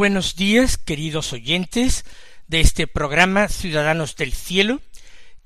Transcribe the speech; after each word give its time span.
Buenos 0.00 0.34
días, 0.34 0.78
queridos 0.78 1.34
oyentes 1.34 2.06
de 2.46 2.60
este 2.60 2.86
programa 2.86 3.48
Ciudadanos 3.48 4.16
del 4.16 4.32
Cielo, 4.32 4.80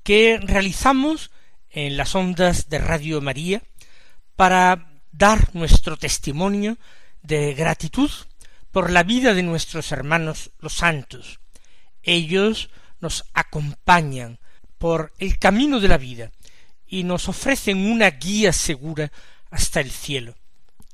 que 0.01 0.39
realizamos 0.41 1.29
en 1.69 1.97
las 1.97 2.15
ondas 2.15 2.69
de 2.69 2.77
Radio 2.77 3.19
María 3.19 3.63
para 4.37 5.01
dar 5.11 5.53
nuestro 5.53 5.97
testimonio 5.97 6.77
de 7.21 7.53
gratitud 7.53 8.09
por 8.71 8.91
la 8.91 9.03
vida 9.03 9.33
de 9.33 9.43
nuestros 9.43 9.91
hermanos 9.91 10.51
los 10.59 10.75
santos. 10.75 11.41
Ellos 12.01 12.69
nos 13.01 13.25
acompañan 13.33 14.39
por 14.77 15.11
el 15.17 15.37
camino 15.37 15.81
de 15.81 15.89
la 15.89 15.97
vida 15.97 16.31
y 16.87 17.03
nos 17.03 17.27
ofrecen 17.27 17.91
una 17.91 18.09
guía 18.09 18.53
segura 18.53 19.11
hasta 19.51 19.81
el 19.81 19.91
cielo. 19.91 20.33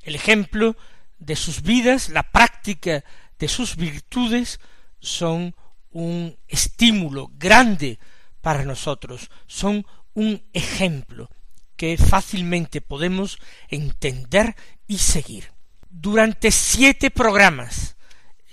El 0.02 0.16
ejemplo 0.16 0.76
de 1.20 1.36
sus 1.36 1.62
vidas, 1.62 2.08
la 2.08 2.24
práctica 2.24 3.04
de 3.42 3.48
sus 3.48 3.74
virtudes 3.74 4.60
son 5.00 5.56
un 5.90 6.38
estímulo 6.46 7.28
grande 7.34 7.98
para 8.40 8.64
nosotros, 8.64 9.30
son 9.48 9.84
un 10.14 10.44
ejemplo 10.52 11.28
que 11.74 11.96
fácilmente 11.96 12.80
podemos 12.80 13.40
entender 13.66 14.54
y 14.86 14.98
seguir. 14.98 15.50
Durante 15.90 16.52
siete 16.52 17.10
programas 17.10 17.96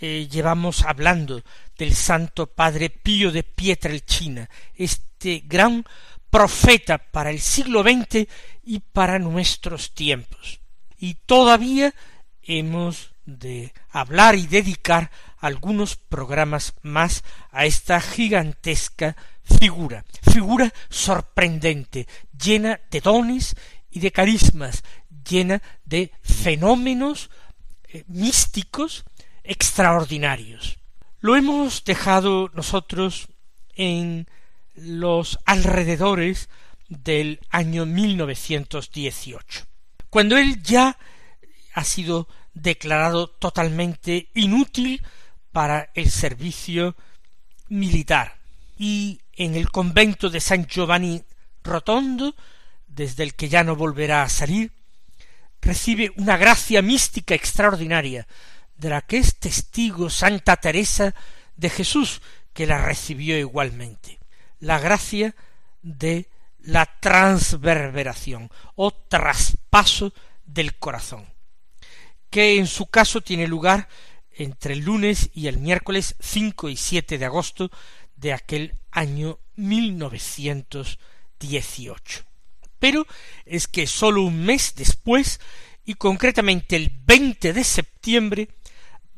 eh, 0.01 0.27
llevamos 0.27 0.83
hablando 0.83 1.43
del 1.77 1.93
Santo 1.93 2.47
Padre 2.47 2.89
Pío 2.89 3.31
de 3.31 3.43
Pietrelcina, 3.43 4.49
este 4.73 5.43
gran 5.45 5.85
profeta 6.31 6.97
para 6.97 7.29
el 7.29 7.39
siglo 7.39 7.83
XX 7.83 8.27
y 8.63 8.79
para 8.79 9.19
nuestros 9.19 9.93
tiempos. 9.93 10.61
Y 10.97 11.13
todavía 11.13 11.93
hemos 12.41 13.11
de 13.37 13.73
hablar 13.91 14.35
y 14.35 14.47
dedicar 14.47 15.11
algunos 15.37 15.95
programas 15.95 16.73
más 16.81 17.23
a 17.51 17.65
esta 17.65 18.01
gigantesca 18.01 19.15
figura, 19.43 20.05
figura 20.21 20.73
sorprendente, 20.89 22.07
llena 22.37 22.79
de 22.89 23.01
dones 23.01 23.55
y 23.91 23.99
de 23.99 24.11
carismas, 24.11 24.83
llena 25.27 25.61
de 25.85 26.11
fenómenos 26.21 27.29
eh, 27.87 28.03
místicos 28.07 29.05
extraordinarios. 29.43 30.79
Lo 31.19 31.35
hemos 31.35 31.83
dejado 31.83 32.49
nosotros 32.53 33.27
en 33.75 34.27
los 34.75 35.39
alrededores 35.45 36.49
del 36.87 37.39
año 37.49 37.85
1918, 37.85 39.65
cuando 40.09 40.37
él 40.37 40.61
ya 40.63 40.97
ha 41.73 41.83
sido 41.83 42.27
declarado 42.61 43.27
totalmente 43.27 44.29
inútil 44.33 45.01
para 45.51 45.89
el 45.93 46.09
servicio 46.09 46.95
militar. 47.69 48.37
Y 48.77 49.21
en 49.33 49.55
el 49.55 49.71
convento 49.71 50.29
de 50.29 50.39
San 50.39 50.65
Giovanni 50.67 51.23
Rotondo, 51.63 52.35
desde 52.87 53.23
el 53.23 53.35
que 53.35 53.49
ya 53.49 53.63
no 53.63 53.75
volverá 53.75 54.23
a 54.23 54.29
salir, 54.29 54.71
recibe 55.61 56.11
una 56.17 56.37
gracia 56.37 56.81
mística 56.81 57.35
extraordinaria, 57.35 58.27
de 58.77 58.89
la 58.89 59.01
que 59.01 59.17
es 59.17 59.35
testigo 59.37 60.09
Santa 60.09 60.55
Teresa 60.55 61.13
de 61.57 61.69
Jesús, 61.69 62.21
que 62.53 62.65
la 62.65 62.77
recibió 62.77 63.37
igualmente. 63.37 64.19
La 64.59 64.79
gracia 64.79 65.35
de 65.81 66.29
la 66.61 66.85
transverberación 66.99 68.49
o 68.75 68.91
traspaso 68.91 70.13
del 70.45 70.77
corazón 70.77 71.38
que 72.29 72.57
en 72.57 72.67
su 72.67 72.87
caso 72.87 73.21
tiene 73.21 73.47
lugar 73.47 73.87
entre 74.31 74.73
el 74.73 74.81
lunes 74.81 75.29
y 75.33 75.47
el 75.47 75.57
miércoles 75.57 76.15
5 76.19 76.67
y 76.69 76.75
7 76.77 77.17
de 77.17 77.25
agosto 77.25 77.71
de 78.15 78.33
aquel 78.33 78.75
año 78.91 79.39
1918. 79.55 82.25
Pero 82.79 83.07
es 83.45 83.67
que 83.67 83.87
sólo 83.87 84.21
un 84.23 84.45
mes 84.45 84.73
después, 84.75 85.39
y 85.85 85.93
concretamente 85.95 86.75
el 86.75 86.91
20 87.05 87.53
de 87.53 87.63
septiembre, 87.63 88.49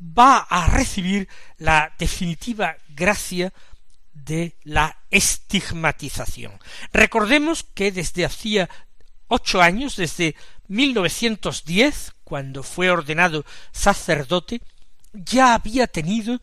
va 0.00 0.38
a 0.38 0.68
recibir 0.68 1.28
la 1.58 1.94
definitiva 1.98 2.78
gracia 2.88 3.52
de 4.12 4.56
la 4.64 4.98
estigmatización. 5.10 6.52
Recordemos 6.92 7.62
que 7.62 7.92
desde 7.92 8.24
hacía 8.24 8.68
ocho 9.32 9.62
años, 9.62 9.96
desde 9.96 10.36
1910, 10.68 12.12
cuando 12.22 12.62
fue 12.62 12.90
ordenado 12.90 13.46
sacerdote, 13.72 14.60
ya 15.12 15.54
había 15.54 15.86
tenido 15.86 16.40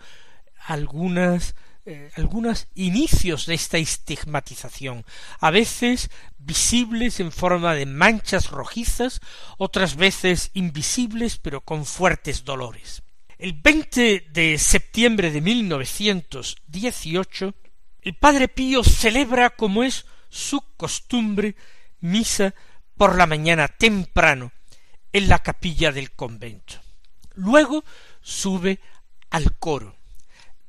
algunas 0.66 1.54
eh, 1.86 2.12
algunos 2.16 2.68
inicios 2.76 3.46
de 3.46 3.54
esta 3.56 3.78
estigmatización, 3.78 5.06
a 5.40 5.50
veces 5.50 6.10
visibles 6.38 7.20
en 7.20 7.32
forma 7.32 7.74
de 7.74 7.86
manchas 7.86 8.52
rojizas, 8.52 9.22
otras 9.58 9.96
veces 9.96 10.52
invisibles 10.54 11.38
pero 11.38 11.62
con 11.62 11.86
fuertes 11.86 12.44
dolores. 12.44 13.02
El 13.38 13.54
20 13.54 14.28
de 14.32 14.58
septiembre 14.58 15.32
de 15.32 15.42
1918, 15.42 17.56
el 18.02 18.16
Padre 18.16 18.50
Pío 18.50 18.84
celebra, 18.84 19.52
como 19.52 19.84
es 19.84 20.06
su 20.30 20.62
costumbre, 20.76 21.56
misa 22.02 22.54
por 23.00 23.16
la 23.16 23.28
mañana 23.28 23.70
temprano 23.70 24.52
en 25.14 25.30
la 25.30 25.40
capilla 25.40 25.94
del 25.94 26.12
convento. 26.12 26.82
Luego 27.34 27.86
sube 28.22 28.80
al 29.30 29.56
coro. 29.56 29.96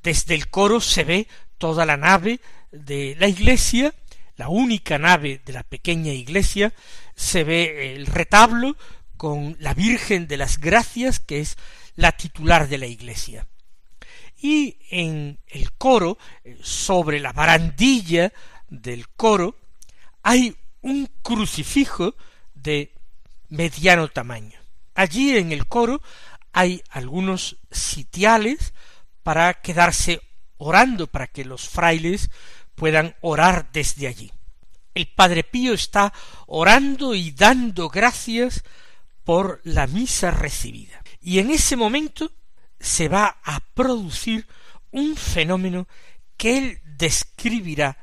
Desde 0.00 0.36
el 0.36 0.48
coro 0.48 0.80
se 0.80 1.02
ve 1.02 1.26
toda 1.58 1.84
la 1.84 1.96
nave 1.96 2.38
de 2.70 3.16
la 3.18 3.26
iglesia, 3.26 3.92
la 4.36 4.48
única 4.48 4.96
nave 4.96 5.40
de 5.44 5.52
la 5.52 5.64
pequeña 5.64 6.12
iglesia, 6.12 6.72
se 7.16 7.42
ve 7.42 7.96
el 7.96 8.06
retablo 8.06 8.76
con 9.16 9.56
la 9.58 9.74
Virgen 9.74 10.28
de 10.28 10.36
las 10.36 10.58
Gracias, 10.58 11.18
que 11.18 11.40
es 11.40 11.56
la 11.96 12.12
titular 12.12 12.68
de 12.68 12.78
la 12.78 12.86
iglesia. 12.86 13.48
Y 14.40 14.78
en 14.90 15.40
el 15.48 15.72
coro, 15.72 16.16
sobre 16.62 17.18
la 17.18 17.32
barandilla 17.32 18.32
del 18.68 19.08
coro, 19.08 19.56
hay 20.22 20.54
un 20.82 21.08
crucifijo 21.22 22.14
de 22.54 22.92
mediano 23.48 24.08
tamaño. 24.08 24.58
Allí 24.94 25.36
en 25.36 25.52
el 25.52 25.66
coro 25.66 26.00
hay 26.52 26.82
algunos 26.90 27.58
sitiales 27.70 28.72
para 29.22 29.54
quedarse 29.54 30.20
orando, 30.56 31.06
para 31.06 31.26
que 31.26 31.44
los 31.44 31.68
frailes 31.68 32.30
puedan 32.74 33.14
orar 33.20 33.70
desde 33.72 34.06
allí. 34.06 34.32
El 34.94 35.06
Padre 35.08 35.44
Pío 35.44 35.72
está 35.72 36.12
orando 36.46 37.14
y 37.14 37.30
dando 37.30 37.88
gracias 37.88 38.64
por 39.24 39.60
la 39.64 39.86
misa 39.86 40.30
recibida. 40.30 41.02
Y 41.20 41.38
en 41.38 41.50
ese 41.50 41.76
momento 41.76 42.32
se 42.78 43.08
va 43.08 43.38
a 43.44 43.60
producir 43.74 44.46
un 44.90 45.16
fenómeno 45.16 45.86
que 46.36 46.58
él 46.58 46.80
describirá 46.84 47.96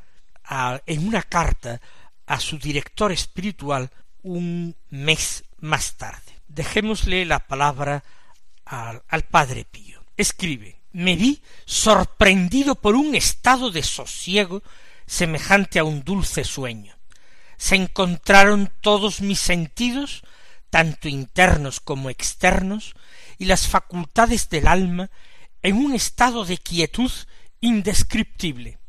en 0.86 1.08
una 1.08 1.24
carta 1.24 1.82
a 2.28 2.40
su 2.40 2.60
director 2.60 3.12
espiritual 3.12 3.90
un 4.22 4.76
mes 4.90 5.44
más 5.60 5.98
tarde. 5.98 6.34
Dejémosle 6.48 7.26
la 7.26 7.40
palabra 7.40 8.04
al, 8.66 9.02
al 9.08 9.24
Padre 9.24 9.66
Pío. 9.66 10.04
Escribe 10.16 10.78
me 10.94 11.16
vi 11.16 11.42
sorprendido 11.66 12.76
por 12.76 12.96
un 12.96 13.14
estado 13.14 13.70
de 13.70 13.84
sosiego 13.84 14.64
semejante 15.06 15.80
a 15.80 15.84
un 15.84 16.04
dulce 16.04 16.44
sueño. 16.44 16.96
Se 17.58 17.76
encontraron 17.76 18.72
todos 18.82 19.22
mis 19.22 19.40
sentidos 19.40 20.24
tanto 20.70 21.08
internos 21.08 21.80
como 21.80 22.10
externos, 22.10 22.94
y 23.38 23.46
las 23.46 23.68
facultades 23.68 24.50
del 24.50 24.68
alma 24.68 25.10
en 25.62 25.76
un 25.76 25.94
estado 25.94 26.46
de 26.46 26.58
quietud 26.58 27.12
indescriptible. 27.62 28.80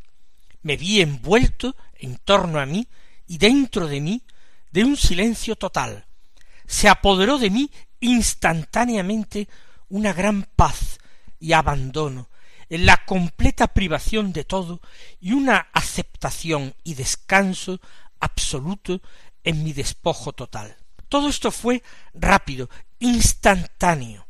Me 0.62 0.76
vi 0.76 1.00
envuelto 1.00 1.76
en 1.94 2.16
torno 2.16 2.58
a 2.58 2.66
mí 2.66 2.88
y 3.28 3.38
dentro 3.38 3.86
de 3.86 4.00
mí 4.00 4.22
de 4.72 4.84
un 4.84 4.96
silencio 4.96 5.54
total. 5.54 6.06
Se 6.66 6.88
apoderó 6.88 7.38
de 7.38 7.50
mí 7.50 7.70
instantáneamente 8.00 9.48
una 9.88 10.12
gran 10.12 10.42
paz 10.56 10.98
y 11.38 11.52
abandono, 11.52 12.28
en 12.68 12.84
la 12.84 13.04
completa 13.06 13.68
privación 13.68 14.32
de 14.32 14.44
todo 14.44 14.80
y 15.20 15.32
una 15.32 15.68
aceptación 15.72 16.74
y 16.84 16.94
descanso 16.94 17.80
absoluto 18.20 19.00
en 19.44 19.62
mi 19.62 19.72
despojo 19.72 20.32
total. 20.32 20.76
Todo 21.08 21.28
esto 21.28 21.50
fue 21.50 21.82
rápido, 22.12 22.68
instantáneo, 22.98 24.26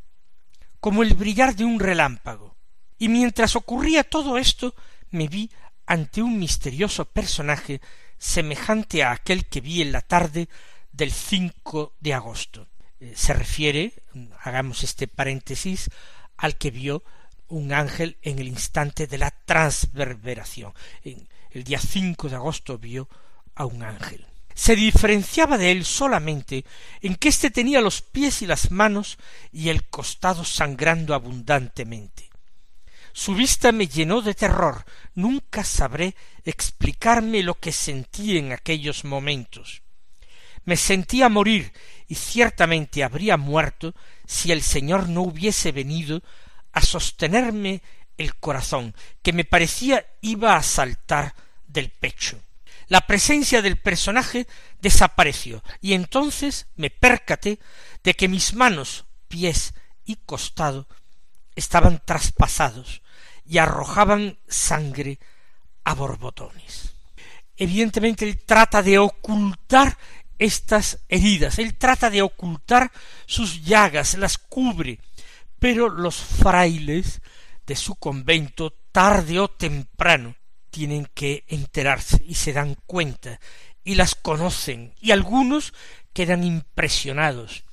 como 0.79 1.03
el 1.03 1.13
brillar 1.15 1.55
de 1.55 1.65
un 1.65 1.79
relámpago. 1.79 2.55
Y 2.97 3.09
mientras 3.09 3.55
ocurría 3.55 4.03
todo 4.03 4.37
esto, 4.37 4.73
me 5.09 5.27
vi 5.27 5.49
ante 5.85 6.21
un 6.21 6.37
misterioso 6.37 7.05
personaje 7.05 7.81
semejante 8.19 9.03
a 9.03 9.11
aquel 9.11 9.45
que 9.45 9.61
vi 9.61 9.81
en 9.81 9.91
la 9.91 10.01
tarde 10.01 10.49
del 10.91 11.11
5 11.11 11.93
de 11.99 12.13
agosto. 12.13 12.67
Eh, 12.99 13.13
se 13.15 13.33
refiere, 13.33 13.93
hagamos 14.43 14.83
este 14.83 15.07
paréntesis, 15.07 15.89
al 16.37 16.57
que 16.57 16.69
vio 16.69 17.03
un 17.47 17.73
ángel 17.73 18.17
en 18.21 18.39
el 18.39 18.47
instante 18.47 19.07
de 19.07 19.17
la 19.17 19.31
transverberación. 19.31 20.73
El 21.03 21.63
día 21.63 21.79
5 21.79 22.29
de 22.29 22.35
agosto 22.35 22.77
vio 22.77 23.09
a 23.55 23.65
un 23.65 23.81
ángel. 23.81 24.25
Se 24.53 24.75
diferenciaba 24.75 25.57
de 25.57 25.71
él 25.71 25.85
solamente 25.85 26.65
en 27.01 27.15
que 27.15 27.29
éste 27.29 27.49
tenía 27.49 27.81
los 27.81 28.01
pies 28.01 28.41
y 28.41 28.45
las 28.45 28.71
manos 28.71 29.17
y 29.51 29.69
el 29.69 29.85
costado 29.85 30.43
sangrando 30.43 31.13
abundantemente. 31.13 32.28
Su 33.19 33.35
vista 33.35 33.73
me 33.73 33.85
llenó 33.85 34.21
de 34.21 34.33
terror. 34.33 34.85
Nunca 35.13 35.65
sabré 35.65 36.15
explicarme 36.45 37.43
lo 37.43 37.59
que 37.59 37.73
sentí 37.73 38.37
en 38.37 38.53
aquellos 38.53 39.03
momentos. 39.03 39.81
Me 40.63 40.77
sentía 40.77 41.27
morir 41.27 41.73
y 42.07 42.15
ciertamente 42.15 43.03
habría 43.03 43.35
muerto 43.35 43.93
si 44.25 44.53
el 44.53 44.61
Señor 44.61 45.09
no 45.09 45.23
hubiese 45.23 45.73
venido 45.73 46.23
a 46.71 46.81
sostenerme 46.81 47.81
el 48.17 48.37
corazón, 48.37 48.95
que 49.21 49.33
me 49.33 49.43
parecía 49.43 50.05
iba 50.21 50.55
a 50.55 50.63
saltar 50.63 51.35
del 51.67 51.89
pecho. 51.89 52.41
La 52.87 53.01
presencia 53.01 53.61
del 53.61 53.75
personaje 53.81 54.47
desapareció, 54.79 55.61
y 55.81 55.91
entonces 55.91 56.67
me 56.77 56.89
percaté 56.89 57.59
de 58.01 58.13
que 58.13 58.29
mis 58.29 58.53
manos, 58.53 59.03
pies 59.27 59.73
y 60.05 60.15
costado 60.15 60.87
estaban 61.53 62.01
traspasados 62.05 63.01
y 63.49 63.57
arrojaban 63.57 64.37
sangre 64.47 65.19
a 65.83 65.95
borbotones. 65.95 66.93
Evidentemente 67.57 68.23
él 68.23 68.45
trata 68.45 68.83
de 68.83 68.99
ocultar 68.99 69.97
estas 70.37 70.99
heridas, 71.09 71.57
él 71.57 71.75
trata 71.75 72.09
de 72.11 72.21
ocultar 72.21 72.91
sus 73.25 73.63
llagas, 73.65 74.13
las 74.17 74.37
cubre, 74.37 74.99
pero 75.57 75.89
los 75.89 76.15
frailes 76.15 77.21
de 77.65 77.75
su 77.75 77.95
convento, 77.95 78.71
tarde 78.91 79.39
o 79.39 79.49
temprano, 79.49 80.35
tienen 80.69 81.09
que 81.13 81.43
enterarse 81.47 82.23
y 82.25 82.35
se 82.35 82.53
dan 82.53 82.75
cuenta 82.85 83.39
y 83.83 83.95
las 83.95 84.13
conocen 84.13 84.93
y 85.01 85.11
algunos 85.11 85.73
quedan 86.13 86.43
impresionados 86.43 87.63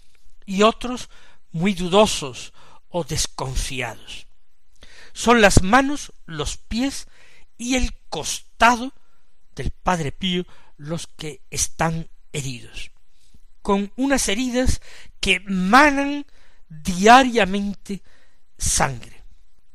y 0.47 0.63
otros 0.63 1.11
muy 1.53 1.75
dudosos 1.75 2.55
o 2.89 3.05
desconfiados. 3.05 4.26
Son 5.17 5.41
las 5.41 5.63
manos, 5.63 6.13
los 6.27 6.59
pies 6.59 7.07
y 7.57 7.77
el 7.77 7.97
costado 8.11 8.93
del 9.55 9.71
Padre 9.71 10.13
Pío 10.13 10.45
los 10.77 11.07
que 11.07 11.41
están 11.49 12.11
heridos, 12.35 12.91
con 13.63 13.91
unas 13.97 14.29
heridas 14.29 14.83
que 15.19 15.41
manan 15.41 16.27
diariamente 16.69 18.03
sangre. 18.59 19.23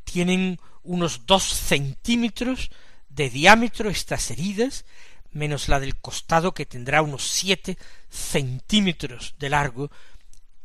Tienen 0.03 0.59
unos 0.83 1.25
dos 1.25 1.41
centímetros 1.41 2.69
de 3.09 3.31
diámetro 3.31 3.89
estas 3.89 4.29
heridas, 4.29 4.85
menos 5.31 5.69
la 5.69 5.79
del 5.79 5.95
costado 5.95 6.53
que 6.53 6.67
tendrá 6.67 7.01
unos 7.01 7.27
siete 7.27 7.79
centímetros 8.11 9.33
de 9.39 9.49
largo 9.49 9.89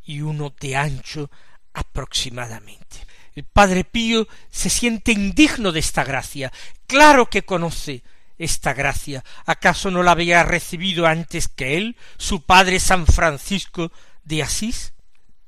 y 0.03 0.21
uno 0.21 0.53
de 0.59 0.75
ancho 0.75 1.31
aproximadamente. 1.73 3.07
El 3.37 3.43
Padre 3.43 3.83
Pío 3.83 4.27
se 4.49 4.67
siente 4.67 5.11
indigno 5.11 5.71
de 5.71 5.79
esta 5.79 6.03
gracia, 6.03 6.51
claro 6.87 7.29
que 7.29 7.43
conoce 7.43 8.01
esta 8.39 8.73
gracia. 8.73 9.23
¿Acaso 9.45 9.91
no 9.91 10.01
la 10.01 10.13
había 10.13 10.41
recibido 10.41 11.05
antes 11.05 11.47
que 11.47 11.77
él, 11.77 11.97
su 12.17 12.41
padre 12.41 12.79
San 12.79 13.05
Francisco 13.05 13.91
de 14.23 14.41
Asís? 14.41 14.93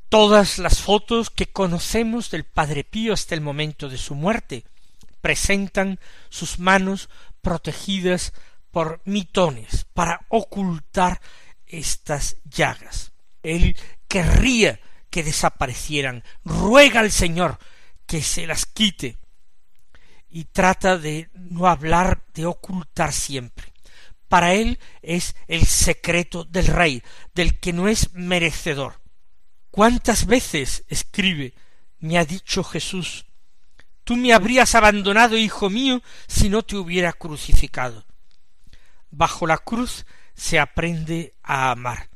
Todas 0.07 0.59
las 0.59 0.81
fotos 0.81 1.31
que 1.31 1.47
conocemos 1.47 2.29
del 2.29 2.43
Padre 2.43 2.83
Pío 2.83 3.11
hasta 3.11 3.33
el 3.33 3.41
momento 3.41 3.89
de 3.89 3.97
su 3.97 4.13
muerte 4.13 4.65
presentan 5.19 5.99
sus 6.29 6.59
manos 6.59 7.09
protegidas 7.41 8.33
por 8.69 9.01
mitones 9.05 9.87
para 9.95 10.27
ocultar 10.29 11.21
estas 11.65 12.37
llagas. 12.43 13.13
Él 13.41 13.75
querría 14.07 14.79
que 15.09 15.23
desaparecieran, 15.23 16.23
ruega 16.45 16.99
al 16.99 17.09
Señor 17.09 17.57
que 18.09 18.23
se 18.23 18.47
las 18.47 18.65
quite, 18.65 19.19
y 20.29 20.45
trata 20.45 20.97
de 20.97 21.29
no 21.35 21.67
hablar 21.67 22.25
de 22.33 22.47
ocultar 22.47 23.13
siempre. 23.13 23.71
Para 24.27 24.55
él 24.55 24.79
es 25.03 25.35
el 25.47 25.67
secreto 25.67 26.43
del 26.43 26.65
rey, 26.65 27.03
del 27.35 27.59
que 27.59 27.71
no 27.71 27.87
es 27.87 28.11
merecedor. 28.15 28.99
¿Cuántas 29.69 30.25
veces, 30.25 30.85
escribe, 30.87 31.53
me 31.99 32.17
ha 32.17 32.25
dicho 32.25 32.63
Jesús, 32.63 33.27
tú 34.03 34.15
me 34.15 34.33
habrías 34.33 34.73
abandonado, 34.73 35.37
hijo 35.37 35.69
mío, 35.69 36.01
si 36.27 36.49
no 36.49 36.63
te 36.63 36.77
hubiera 36.77 37.13
crucificado? 37.13 38.07
Bajo 39.11 39.45
la 39.45 39.59
cruz 39.59 40.07
se 40.33 40.57
aprende 40.57 41.35
a 41.43 41.69
amar, 41.69 42.09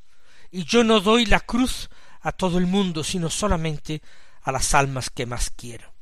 y 0.50 0.64
yo 0.64 0.84
no 0.84 1.02
doy 1.02 1.28
la 1.28 1.42
cruz 1.42 1.92
a 2.20 2.32
todo 2.32 2.58
el 2.58 2.66
mundo, 2.66 3.04
sino 3.04 3.30
solamente 3.30 4.02
a 4.44 4.52
las 4.52 4.74
almas 4.74 5.10
que 5.10 5.26
más 5.26 5.50
quiero. 5.50 5.94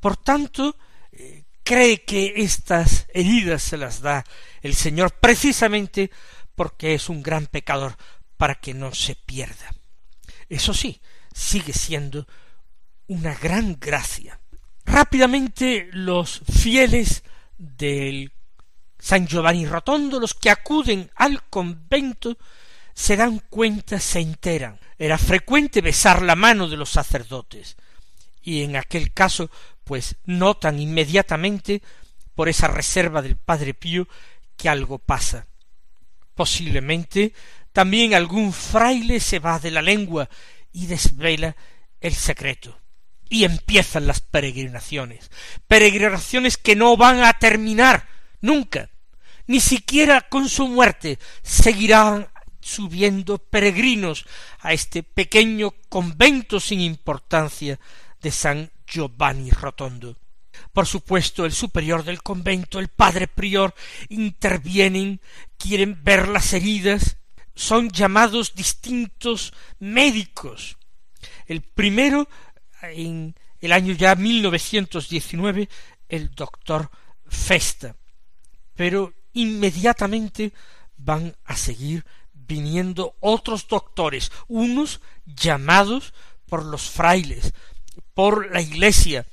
Por 0.00 0.16
tanto, 0.16 0.76
eh, 1.12 1.44
cree 1.62 2.04
que 2.04 2.34
estas 2.36 3.06
heridas 3.12 3.62
se 3.62 3.76
las 3.76 4.00
da 4.00 4.24
el 4.62 4.74
Señor 4.74 5.12
precisamente 5.20 6.10
porque 6.54 6.94
es 6.94 7.08
un 7.08 7.22
gran 7.22 7.46
pecador 7.46 7.96
para 8.36 8.56
que 8.56 8.74
no 8.74 8.94
se 8.94 9.14
pierda. 9.14 9.74
Eso 10.48 10.74
sí, 10.74 11.00
sigue 11.32 11.72
siendo 11.72 12.26
una 13.08 13.34
gran 13.34 13.78
gracia. 13.78 14.40
Rápidamente 14.84 15.88
los 15.92 16.42
fieles 16.48 17.24
del 17.58 18.32
San 18.98 19.26
Giovanni 19.26 19.66
Rotondo, 19.66 20.20
los 20.20 20.34
que 20.34 20.50
acuden 20.50 21.10
al 21.16 21.44
convento, 21.48 22.38
se 22.96 23.14
dan 23.14 23.42
cuenta, 23.50 24.00
se 24.00 24.20
enteran. 24.20 24.80
Era 24.98 25.18
frecuente 25.18 25.82
besar 25.82 26.22
la 26.22 26.34
mano 26.34 26.66
de 26.66 26.78
los 26.78 26.88
sacerdotes, 26.88 27.76
y 28.42 28.62
en 28.62 28.74
aquel 28.74 29.12
caso, 29.12 29.50
pues 29.84 30.16
notan 30.24 30.80
inmediatamente, 30.80 31.82
por 32.34 32.48
esa 32.48 32.68
reserva 32.68 33.20
del 33.20 33.36
Padre 33.36 33.74
Pío, 33.74 34.08
que 34.56 34.70
algo 34.70 34.98
pasa. 34.98 35.46
Posiblemente 36.34 37.34
también 37.72 38.14
algún 38.14 38.54
fraile 38.54 39.20
se 39.20 39.38
va 39.38 39.58
de 39.58 39.70
la 39.70 39.82
lengua 39.82 40.30
y 40.72 40.86
desvela 40.86 41.54
el 42.00 42.14
secreto. 42.14 42.78
Y 43.28 43.44
empiezan 43.44 44.06
las 44.06 44.22
peregrinaciones, 44.22 45.30
peregrinaciones 45.68 46.56
que 46.56 46.76
no 46.76 46.96
van 46.96 47.22
a 47.24 47.34
terminar 47.34 48.08
nunca, 48.40 48.88
ni 49.46 49.60
siquiera 49.60 50.22
con 50.22 50.48
su 50.48 50.68
muerte 50.68 51.18
seguirán 51.42 52.28
subiendo 52.66 53.38
peregrinos 53.38 54.26
a 54.58 54.72
este 54.72 55.04
pequeño 55.04 55.72
convento 55.88 56.58
sin 56.58 56.80
importancia 56.80 57.78
de 58.20 58.30
San 58.32 58.72
Giovanni 58.86 59.50
Rotondo. 59.50 60.18
Por 60.72 60.86
supuesto, 60.86 61.44
el 61.44 61.52
superior 61.52 62.02
del 62.02 62.22
convento, 62.22 62.80
el 62.80 62.88
padre 62.88 63.28
prior, 63.28 63.74
intervienen, 64.08 65.20
quieren 65.56 66.02
ver 66.02 66.28
las 66.28 66.52
heridas, 66.54 67.18
son 67.54 67.90
llamados 67.90 68.54
distintos 68.54 69.52
médicos. 69.78 70.76
El 71.46 71.62
primero, 71.62 72.28
en 72.82 73.36
el 73.60 73.72
año 73.72 73.94
ya 73.94 74.16
1919, 74.16 75.68
el 76.08 76.30
doctor 76.30 76.90
Festa. 77.28 77.94
Pero 78.74 79.14
inmediatamente 79.34 80.52
van 80.96 81.36
a 81.44 81.56
seguir 81.56 82.04
viniendo 82.46 83.16
otros 83.20 83.68
doctores, 83.68 84.30
unos 84.48 85.00
llamados 85.24 86.14
por 86.46 86.64
los 86.64 86.90
frailes, 86.90 87.52
por 88.14 88.52
la 88.52 88.60
iglesia, 88.60 89.26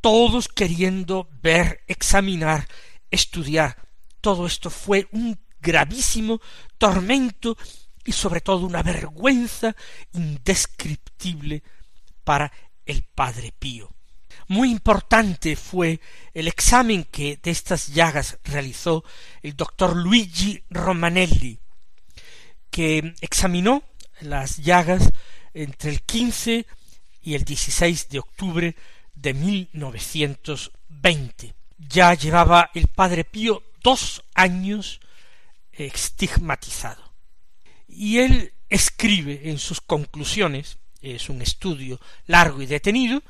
todos 0.00 0.48
queriendo 0.48 1.28
ver, 1.42 1.82
examinar, 1.86 2.68
estudiar. 3.10 3.88
Todo 4.20 4.46
esto 4.46 4.70
fue 4.70 5.08
un 5.12 5.38
gravísimo 5.60 6.40
tormento 6.76 7.56
y 8.04 8.12
sobre 8.12 8.40
todo 8.40 8.66
una 8.66 8.82
vergüenza 8.82 9.74
indescriptible 10.12 11.62
para 12.22 12.52
el 12.84 13.02
Padre 13.02 13.54
Pío. 13.58 13.94
Muy 14.48 14.70
importante 14.70 15.56
fue 15.56 16.00
el 16.34 16.48
examen 16.48 17.04
que 17.04 17.38
de 17.42 17.50
estas 17.50 17.88
llagas 17.88 18.38
realizó 18.44 19.04
el 19.42 19.56
doctor 19.56 19.96
Luigi 19.96 20.62
Romanelli, 20.68 21.60
que 22.74 23.14
examinó 23.20 23.84
las 24.20 24.56
llagas 24.56 25.12
entre 25.52 25.92
el 25.92 26.02
15 26.02 26.66
y 27.22 27.34
el 27.34 27.44
16 27.44 28.08
de 28.08 28.18
octubre 28.18 28.74
de 29.14 29.32
1920. 29.32 31.54
Ya 31.78 32.14
llevaba 32.14 32.72
el 32.74 32.88
padre 32.88 33.22
Pío 33.22 33.62
dos 33.80 34.24
años 34.34 34.98
estigmatizado. 35.70 37.12
Y 37.86 38.18
él 38.18 38.52
escribe 38.68 39.50
en 39.50 39.60
sus 39.60 39.80
conclusiones, 39.80 40.78
es 41.00 41.28
un 41.28 41.42
estudio 41.42 42.00
largo 42.26 42.60
y 42.60 42.66
detenido, 42.66 43.22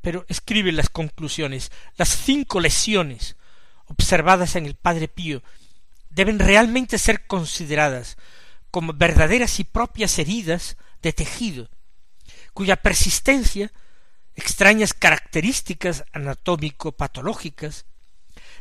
pero 0.00 0.26
escribe 0.28 0.72
las 0.72 0.88
conclusiones, 0.88 1.70
las 1.96 2.08
cinco 2.08 2.58
lesiones 2.58 3.36
observadas 3.86 4.56
en 4.56 4.66
el 4.66 4.74
Padre 4.74 5.06
Pío 5.06 5.40
deben 6.10 6.40
realmente 6.40 6.98
ser 6.98 7.28
consideradas 7.28 8.16
como 8.72 8.94
verdaderas 8.94 9.60
y 9.60 9.64
propias 9.64 10.18
heridas 10.18 10.76
de 11.02 11.12
tejido, 11.12 11.68
cuya 12.54 12.76
persistencia, 12.76 13.70
extrañas 14.34 14.94
características 14.94 16.04
anatómico-patológicas, 16.12 17.84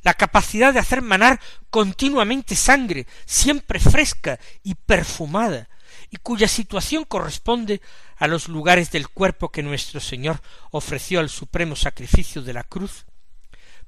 la 0.03 0.13
capacidad 0.13 0.73
de 0.73 0.79
hacer 0.79 1.01
manar 1.01 1.39
continuamente 1.69 2.55
sangre, 2.55 3.07
siempre 3.25 3.79
fresca 3.79 4.37
y 4.63 4.75
perfumada, 4.75 5.69
y 6.09 6.17
cuya 6.17 6.49
situación 6.49 7.05
corresponde 7.05 7.81
a 8.17 8.27
los 8.27 8.49
lugares 8.49 8.91
del 8.91 9.07
cuerpo 9.07 9.49
que 9.49 9.63
nuestro 9.63 10.01
Señor 10.01 10.41
ofreció 10.71 11.21
al 11.21 11.29
supremo 11.29 11.77
sacrificio 11.77 12.41
de 12.41 12.53
la 12.53 12.63
cruz, 12.63 13.05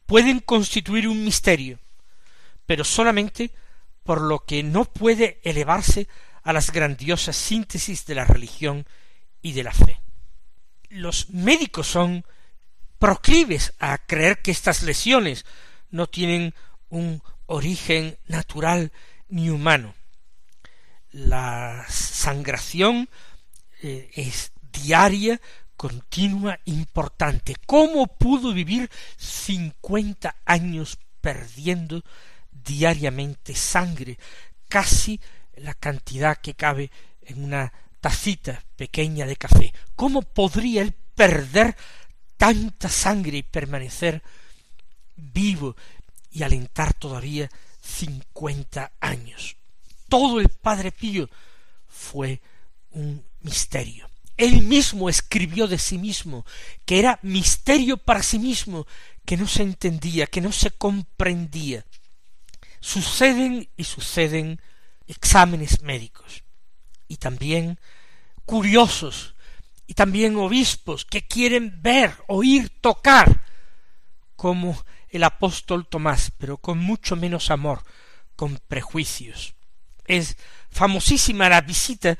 pueden 0.06 0.39
constituir 0.39 1.10
un 1.10 1.25
misterio, 1.25 1.80
pero 2.65 2.86
solamente 2.86 3.51
por 4.03 4.22
lo 4.22 4.45
que 4.45 4.63
no 4.63 4.86
puede 4.86 5.39
elevarse 5.43 6.07
a 6.43 6.53
las 6.53 6.72
grandiosas 6.72 7.36
síntesis 7.36 8.05
de 8.05 8.15
la 8.15 8.25
religión 8.25 8.86
y 9.41 9.53
de 9.53 9.63
la 9.63 9.72
fe. 9.72 10.01
Los 10.89 11.29
médicos 11.29 11.88
son 11.88 12.25
proclives 13.00 13.74
a 13.79 13.98
creer 13.98 14.41
que 14.41 14.51
estas 14.51 14.83
lesiones 14.83 15.45
no 15.89 16.07
tienen 16.07 16.53
un 16.89 17.22
origen 17.45 18.17
natural 18.27 18.91
ni 19.29 19.50
humano. 19.50 19.95
La 21.12 21.86
sangración 21.89 23.10
eh, 23.81 24.10
es 24.15 24.51
diaria, 24.72 25.39
continua, 25.75 26.60
importante. 26.65 27.55
¿Cómo 27.65 28.07
pudo 28.07 28.53
vivir 28.53 28.89
cincuenta 29.17 30.36
años 30.45 30.98
perdiendo 31.22 32.03
diariamente 32.63 33.55
sangre, 33.55 34.17
casi 34.67 35.20
la 35.55 35.74
cantidad 35.74 36.38
que 36.38 36.53
cabe 36.53 36.91
en 37.22 37.43
una 37.43 37.72
tacita 38.01 38.63
pequeña 38.75 39.25
de 39.25 39.36
café? 39.36 39.74
¿Cómo 39.96 40.22
podría 40.22 40.82
él 40.82 40.93
perder 41.15 41.75
tanta 42.38 42.89
sangre 42.89 43.38
y 43.38 43.43
permanecer 43.43 44.22
vivo 45.15 45.75
y 46.32 46.43
alentar 46.43 46.93
todavía 46.93 47.50
cincuenta 47.82 48.91
años. 49.00 49.55
Todo 50.10 50.39
el 50.39 50.50
Padre 50.50 50.91
Pío 50.91 51.29
fue 51.88 52.41
un 52.91 53.24
misterio. 53.41 54.10
Él 54.36 54.63
mismo 54.63 55.10
escribió 55.10 55.67
de 55.67 55.77
sí 55.77 55.98
mismo 55.98 56.46
que 56.86 57.00
era 57.00 57.20
misterio 57.22 57.98
para 57.98 58.24
sí 58.24 58.39
mismo, 58.39 58.88
que 59.25 59.38
no 59.38 59.48
se 59.48 59.63
entendía, 59.63 60.27
que 60.27 60.41
no 60.41 60.51
se 60.51 60.72
comprendía. 60.72 61.86
Suceden 62.84 63.70
y 63.78 63.86
suceden 63.86 64.60
exámenes 65.08 65.82
médicos 65.84 66.44
y 67.08 67.16
también 67.16 67.80
curiosos 68.46 69.36
y 69.88 69.94
también 69.94 70.36
obispos 70.36 71.06
que 71.06 71.25
quieren 71.25 71.82
ver, 71.82 72.13
oír, 72.28 72.70
tocar 72.82 73.42
como 74.36 74.84
el 75.08 75.24
apóstol 75.24 75.88
Tomás, 75.88 76.30
pero 76.38 76.58
con 76.58 76.78
mucho 76.78 77.16
menos 77.16 77.52
amor, 77.52 77.86
con 78.36 78.60
prejuicios. 78.68 79.56
Es 80.04 80.36
famosísima 80.70 81.48
la 81.48 81.62
visita 81.62 82.18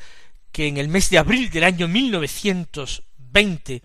que 0.54 0.68
en 0.68 0.78
el 0.78 0.88
mes 0.88 1.10
de 1.10 1.18
abril 1.18 1.50
del 1.50 1.66
año 1.66 1.90
1920 1.90 3.84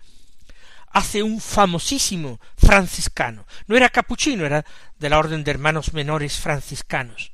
hace 0.91 1.23
un 1.23 1.39
famosísimo 1.39 2.39
franciscano. 2.57 3.45
No 3.67 3.77
era 3.77 3.89
capuchino, 3.89 4.45
era 4.45 4.65
de 4.97 5.09
la 5.09 5.19
orden 5.19 5.43
de 5.43 5.51
hermanos 5.51 5.93
menores 5.93 6.39
franciscanos, 6.39 7.31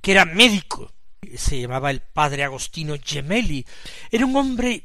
que 0.00 0.12
era 0.12 0.24
médico, 0.24 0.92
se 1.36 1.60
llamaba 1.60 1.90
el 1.90 2.00
padre 2.00 2.44
Agostino 2.44 2.94
Gemelli. 3.02 3.64
Era 4.10 4.26
un 4.26 4.36
hombre 4.36 4.84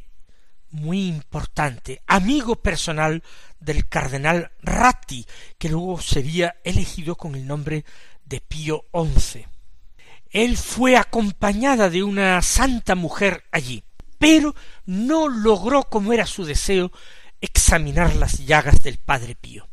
muy 0.71 1.07
importante, 1.07 2.01
amigo 2.07 2.57
personal 2.57 3.23
del 3.59 3.87
cardenal 3.87 4.51
Ratti, 4.61 5.25
que 5.57 5.69
luego 5.69 5.99
sería 6.01 6.57
elegido 6.63 7.15
con 7.15 7.35
el 7.35 7.47
nombre 7.47 7.85
de 8.25 8.41
Pío 8.41 8.85
XI. 8.93 9.45
Él 10.29 10.57
fue 10.57 10.97
acompañada 10.97 11.89
de 11.89 12.03
una 12.03 12.41
santa 12.41 12.95
mujer 12.95 13.45
allí, 13.51 13.83
pero 14.19 14.53
no 14.85 15.29
logró, 15.29 15.83
como 15.83 16.13
era 16.13 16.25
su 16.25 16.43
deseo, 16.43 16.91
examinar 17.41 18.15
las 18.15 18.45
llagas 18.45 18.81
del 18.83 18.97
padre 18.97 19.35
Pío. 19.35 19.67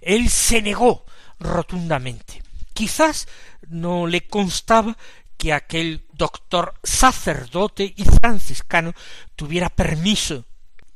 Él 0.00 0.28
se 0.28 0.62
negó 0.62 1.04
rotundamente. 1.38 2.42
Quizás 2.74 3.28
no 3.68 4.06
le 4.06 4.26
constaba 4.26 4.96
que 5.36 5.52
aquel 5.52 6.04
doctor 6.12 6.74
sacerdote 6.82 7.94
y 7.96 8.04
franciscano 8.04 8.92
tuviera 9.36 9.70
permiso. 9.70 10.44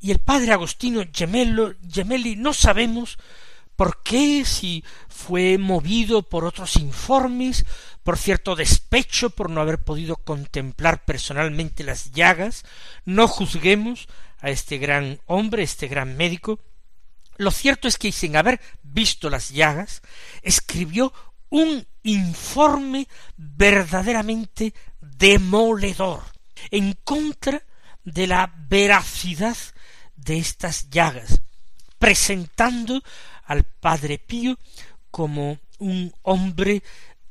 Y 0.00 0.10
el 0.10 0.18
padre 0.18 0.52
Agostino 0.52 1.02
Gemelli 1.12 2.36
no 2.36 2.52
sabemos 2.52 3.16
por 3.76 4.02
qué, 4.02 4.44
si 4.44 4.84
fue 5.08 5.58
movido 5.58 6.22
por 6.22 6.44
otros 6.44 6.76
informes, 6.76 7.64
por 8.02 8.18
cierto 8.18 8.54
despecho 8.54 9.30
por 9.30 9.50
no 9.50 9.60
haber 9.60 9.82
podido 9.82 10.16
contemplar 10.16 11.04
personalmente 11.04 11.82
las 11.82 12.12
llagas, 12.12 12.64
no 13.04 13.26
juzguemos 13.26 14.08
a 14.44 14.50
este 14.50 14.76
gran 14.76 15.18
hombre, 15.24 15.62
este 15.62 15.88
gran 15.88 16.18
médico. 16.18 16.60
Lo 17.38 17.50
cierto 17.50 17.88
es 17.88 17.96
que 17.96 18.12
sin 18.12 18.36
haber 18.36 18.60
visto 18.82 19.30
las 19.30 19.48
llagas, 19.48 20.02
escribió 20.42 21.14
un 21.48 21.86
informe 22.02 23.08
verdaderamente 23.38 24.74
demoledor 25.00 26.22
en 26.70 26.92
contra 27.04 27.62
de 28.04 28.26
la 28.26 28.52
veracidad 28.68 29.56
de 30.14 30.38
estas 30.38 30.90
llagas, 30.90 31.40
presentando 31.98 33.02
al 33.44 33.64
Padre 33.64 34.18
Pío 34.18 34.58
como 35.10 35.58
un 35.78 36.12
hombre 36.20 36.82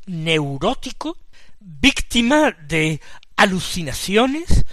neurótico, 0.08 1.16
víctima 1.60 2.52
de 2.52 3.00
alucinaciones 3.36 4.66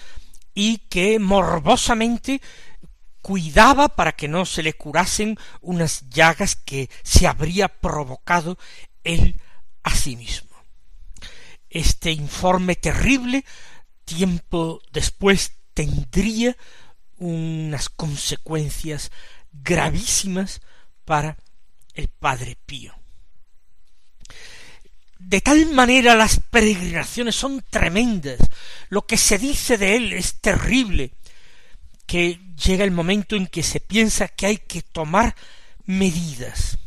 y 0.61 0.77
que 0.91 1.19
morbosamente 1.19 2.43
cuidaba 3.23 3.89
para 3.89 4.13
que 4.13 4.29
no 4.29 4.45
se 4.45 4.63
le 4.63 4.75
curasen 4.75 5.39
unas 5.63 6.11
llagas 6.11 6.55
que 6.55 6.91
se 7.03 7.27
habría 7.27 7.69
provocado 7.69 8.59
él 9.03 9.41
a 9.83 9.95
sí 9.95 10.17
mismo. 10.17 10.51
Este 11.71 12.13
informe 12.13 12.77
terrible, 12.77 13.47
tiempo 14.05 14.83
después, 14.93 15.53
tendría 15.73 16.55
unas 17.17 17.89
consecuencias 17.89 19.11
gravísimas 19.53 20.61
para 21.07 21.39
el 21.95 22.09
Padre 22.09 22.59
Pío. 22.67 23.00
De 25.21 25.41
tal 25.43 25.67
manera 25.67 26.17
las 26.17 26.41
peregrinaciones 26.41 27.37
son 27.37 27.63
tremendas, 27.69 28.39
lo 28.89 29.07
que 29.07 29.19
se 29.19 29.37
dice 29.39 29.77
de 29.77 29.97
él 29.97 30.15
es 30.15 30.41
terrible, 30.41 31.13
que 32.07 32.41
llega 32.65 32.85
el 32.85 32.91
momento 32.91 33.37
en 33.37 33.47
que 33.47 33.63
se 33.63 33.81
piensa 33.81 34.29
que 34.29 34.47
hay 34.47 34.57
que 34.57 34.81
tomar 34.81 35.37
medidas. 35.85 36.79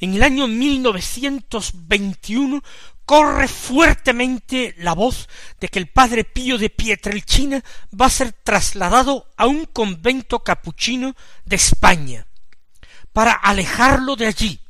En 0.00 0.14
el 0.14 0.24
año 0.24 0.48
1921 0.48 2.60
corre 3.06 3.46
fuertemente 3.46 4.74
la 4.78 4.92
voz 4.92 5.28
de 5.60 5.68
que 5.68 5.78
el 5.78 5.86
padre 5.86 6.24
Pío 6.24 6.58
de 6.58 6.70
Pietrelcina 6.70 7.62
va 7.98 8.06
a 8.06 8.10
ser 8.10 8.32
trasladado 8.32 9.30
a 9.36 9.46
un 9.46 9.66
convento 9.66 10.40
capuchino 10.40 11.14
de 11.44 11.54
España, 11.56 12.26
para 13.12 13.32
alejarlo 13.32 14.16
de 14.16 14.26
allí, 14.26 14.60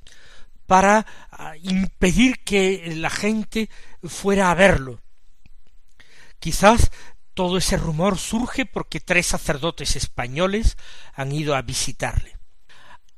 para 0.67 1.07
ah, 1.31 1.55
impedir 1.63 2.43
que 2.45 2.95
la 2.97 3.11
gente 3.11 3.71
fuera 4.03 4.51
a 4.51 4.55
verlo. 4.55 5.01
Quizás 6.39 6.91
todo 7.35 7.59
ese 7.59 7.77
rumor 7.77 8.19
surge 8.19 8.65
porque 8.65 9.01
tres 9.01 9.27
sacerdotes 9.27 9.97
españoles 9.97 10.77
han 11.15 11.33
ido 11.33 11.55
a 11.55 11.63
visitarle. 11.63 12.37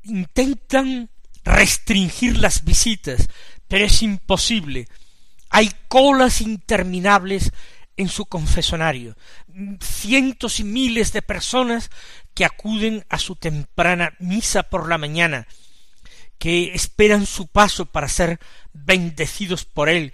Intentan 0.03 1.11
restringir 1.45 2.39
las 2.39 2.65
visitas, 2.65 3.29
pero 3.69 3.85
es 3.85 4.03
imposible. 4.03 4.89
Hay 5.51 5.71
colas 5.89 6.41
interminables 6.41 7.53
en 7.97 8.09
su 8.09 8.27
confesonario, 8.27 9.17
cientos 9.81 10.61
y 10.61 10.65
miles 10.65 11.13
de 11.13 11.23
personas 11.23 11.91
que 12.35 12.45
acuden 12.45 13.07
a 13.09 13.19
su 13.19 13.37
temprana 13.37 14.15
misa 14.19 14.65
por 14.65 14.89
la 14.89 14.99
mañana, 14.99 15.47
que 16.39 16.75
esperan 16.75 17.27
su 17.27 17.47
paso 17.47 17.87
para 17.87 18.09
ser 18.09 18.41
bendecidos 18.73 19.65
por 19.65 19.89
él, 19.89 20.13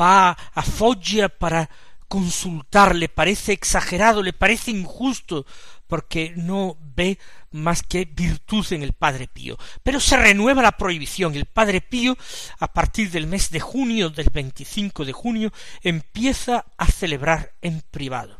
va 0.00 0.30
a 0.30 0.62
Foggia 0.62 1.28
para 1.28 1.68
consultar, 2.08 2.96
le 2.96 3.10
parece 3.10 3.52
exagerado, 3.52 4.22
le 4.22 4.32
parece 4.32 4.70
injusto, 4.70 5.44
porque 5.86 6.32
no 6.36 6.78
ve 6.80 7.18
más 7.50 7.82
que 7.82 8.06
virtud 8.06 8.64
en 8.70 8.82
el 8.82 8.94
Padre 8.94 9.28
Pío. 9.28 9.58
Pero 9.82 10.00
se 10.00 10.16
renueva 10.16 10.62
la 10.62 10.78
prohibición. 10.78 11.34
El 11.34 11.44
Padre 11.44 11.82
Pío, 11.82 12.16
a 12.60 12.72
partir 12.72 13.10
del 13.10 13.26
mes 13.26 13.50
de 13.50 13.60
junio, 13.60 14.08
del 14.08 14.30
25 14.32 15.04
de 15.04 15.12
junio, 15.12 15.52
empieza 15.82 16.64
a 16.78 16.86
celebrar 16.86 17.52
en 17.60 17.82
privado. 17.90 18.39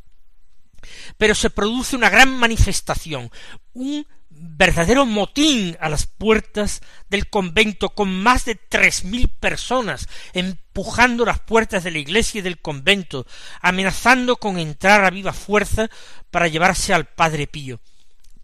Pero 1.16 1.34
se 1.34 1.50
produce 1.50 1.96
una 1.96 2.10
gran 2.10 2.36
manifestación, 2.38 3.30
un 3.74 4.06
verdadero 4.30 5.04
motín 5.04 5.76
a 5.80 5.88
las 5.88 6.06
puertas 6.06 6.80
del 7.10 7.28
convento 7.28 7.90
con 7.90 8.10
más 8.22 8.44
de 8.46 8.54
tres 8.54 9.04
mil 9.04 9.28
personas 9.28 10.08
empujando 10.32 11.24
las 11.24 11.40
puertas 11.40 11.84
de 11.84 11.90
la 11.90 11.98
iglesia 11.98 12.38
y 12.38 12.42
del 12.42 12.58
convento, 12.58 13.26
amenazando 13.60 14.36
con 14.36 14.58
entrar 14.58 15.04
a 15.04 15.10
viva 15.10 15.32
fuerza 15.32 15.90
para 16.30 16.48
llevarse 16.48 16.94
al 16.94 17.06
padre 17.06 17.46
Pío. 17.46 17.80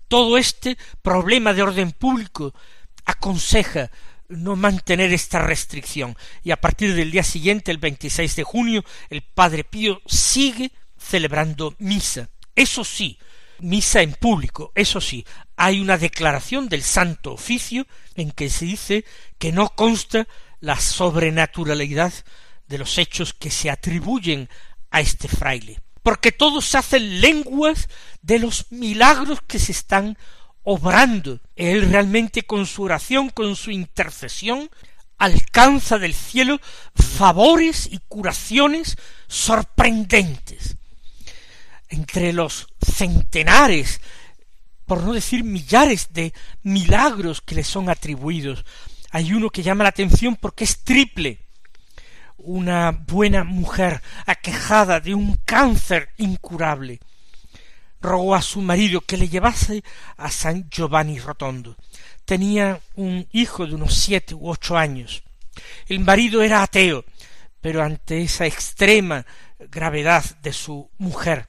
Todo 0.09 0.37
este 0.37 0.77
problema 1.03 1.55
de 1.55 1.63
orden 1.63 1.93
público 1.93 2.55
aconseja 3.07 3.91
no 4.29 4.57
mantener 4.57 5.13
esta 5.13 5.39
restricción 5.39 6.17
y 6.43 6.51
a 6.51 6.61
partir 6.61 6.95
del 6.95 7.11
día 7.11 7.23
siguiente, 7.23 7.71
el 7.71 7.79
26 7.79 8.37
de 8.37 8.43
junio, 8.43 8.85
el 9.09 9.23
padre 9.23 9.65
Pío 9.65 10.03
sigue 10.05 10.73
celebrando 11.09 11.75
misa. 11.79 12.29
Eso 12.55 12.85
sí, 12.85 13.19
misa 13.61 14.03
en 14.03 14.13
público. 14.13 14.73
Eso 14.75 15.01
sí, 15.01 15.25
hay 15.57 15.81
una 15.81 15.99
declaración 15.99 16.69
del 16.69 16.83
Santo 16.83 17.33
Oficio 17.33 17.87
en 18.15 18.31
que 18.31 18.51
se 18.51 18.65
dice 18.65 19.05
que 19.39 19.53
no 19.53 19.69
consta 19.71 20.27
la 20.61 20.81
sobrenaturalidad 20.81 22.13
de 22.67 22.79
los 22.79 22.99
hechos 22.99 23.33
que 23.33 23.51
se 23.51 23.71
atribuyen 23.71 24.49
a 24.91 25.01
este 25.01 25.29
fraile, 25.29 25.81
porque 26.03 26.33
todos 26.33 26.75
hacen 26.75 27.21
lenguas 27.21 27.89
de 28.23 28.39
los 28.39 28.67
milagros 28.71 29.41
que 29.47 29.59
se 29.59 29.73
están 29.73 30.19
obrando. 30.63 31.41
Él 31.55 31.91
realmente 31.91 32.43
con 32.43 32.67
su 32.67 32.83
oración, 32.83 33.31
con 33.31 33.55
su 33.55 33.71
intercesión, 33.71 34.71
alcanza 35.19 35.99
del 35.99 36.15
cielo 36.15 36.61
favores 36.95 37.89
y 37.91 38.01
curaciones 38.09 38.97
sorprendentes 39.29 40.77
entre 41.89 42.33
los 42.33 42.67
centenares, 42.81 44.01
por 44.85 45.03
no 45.03 45.13
decir 45.13 45.45
millares 45.45 46.13
de 46.13 46.33
milagros 46.63 47.41
que 47.41 47.55
le 47.55 47.65
son 47.65 47.89
atribuidos, 47.89 48.65
hay 49.11 49.33
uno 49.33 49.51
que 49.51 49.63
llama 49.63 49.85
la 49.85 49.91
atención 49.91 50.37
porque 50.37 50.65
es 50.65 50.85
triple. 50.85 51.41
Una 52.37 52.91
buena 52.93 53.45
mujer 53.45 54.03
aquejada 54.27 55.01
de 55.01 55.15
un 55.15 55.37
cáncer 55.45 56.11
incurable 56.19 57.01
rogó 58.01 58.35
a 58.35 58.43
su 58.43 58.61
marido 58.61 59.01
que 59.01 59.17
le 59.17 59.29
llevase 59.29 59.83
a 60.17 60.31
San 60.31 60.69
Giovanni 60.71 61.19
Rotondo. 61.19 61.77
Tenía 62.25 62.81
un 62.95 63.27
hijo 63.33 63.67
de 63.67 63.75
unos 63.75 63.95
siete 63.95 64.35
u 64.35 64.49
ocho 64.49 64.77
años. 64.77 65.23
El 65.89 66.01
marido 66.01 66.43
era 66.43 66.63
ateo, 66.63 67.05
pero 67.61 67.83
ante 67.83 68.23
esa 68.23 68.47
extrema 68.47 69.27
gravedad 69.71 70.25
de 70.43 70.53
su 70.53 70.91
mujer, 70.99 71.49